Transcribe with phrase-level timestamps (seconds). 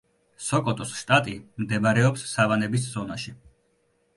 [0.45, 3.37] სოკოტოს შტატი მდებარეობს სავანების ზონაში.